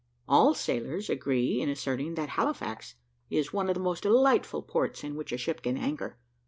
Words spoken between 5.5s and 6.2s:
can anchor.